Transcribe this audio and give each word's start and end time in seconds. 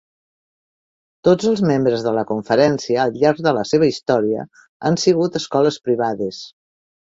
Tots 1.27 1.49
els 1.51 1.61
membres 1.71 2.05
de 2.07 2.13
la 2.15 2.23
conferència 2.31 3.03
al 3.05 3.13
llarg 3.25 3.43
de 3.49 3.55
la 3.59 3.67
seva 3.73 3.91
història 3.93 4.49
han 4.91 5.01
sigut 5.05 5.41
escoles 5.43 5.81
privades. 5.91 6.45